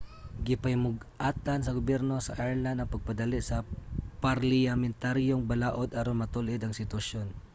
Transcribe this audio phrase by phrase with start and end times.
[0.47, 3.57] gipahimug-atan sa gobyerno sa ireland ang pagpadali sa
[4.25, 7.27] parliyamentaryong balaod aron matul-id ang sitwasyon